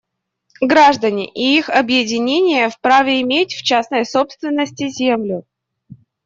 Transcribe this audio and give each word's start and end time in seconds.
Граждане 0.61 1.29
и 1.29 1.59
их 1.59 1.69
объединения 1.69 2.69
вправе 2.71 3.21
иметь 3.21 3.53
в 3.53 3.61
частной 3.61 4.03
собственности 4.03 4.89
землю. 4.89 5.45